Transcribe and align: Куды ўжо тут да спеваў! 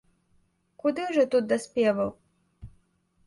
Куды 0.83 1.03
ўжо 1.09 1.25
тут 1.35 1.43
да 1.51 1.57
спеваў! 1.65 2.09